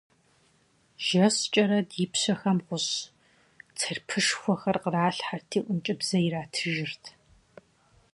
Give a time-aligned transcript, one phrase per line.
[1.05, 2.95] ЖэщкӀэрэ ди пщэхэм гъущӀ
[3.77, 7.03] церпышхуэхэр къралъхьэрти ӀункӀыбзэ иратыжырт.